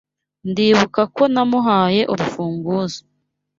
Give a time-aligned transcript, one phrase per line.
[0.49, 2.99] Ndibuka ko namuhaye urufunguzo.